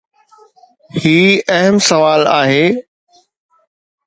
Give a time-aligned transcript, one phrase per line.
[1.03, 1.19] هي
[1.49, 2.65] اهم سوال آهي.